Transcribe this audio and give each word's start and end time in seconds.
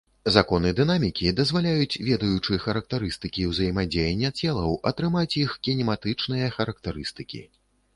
Законы 0.35 0.69
дынамікі 0.77 1.29
дазваляюць, 1.39 1.99
ведаючы 2.07 2.59
характарыстыкі 2.65 3.47
ўзаемадзеяння 3.53 4.35
целаў, 4.41 4.77
атрымаць 4.95 5.31
іх 5.47 5.57
кінематычныя 5.65 6.55
характарыстыкі. 6.59 7.49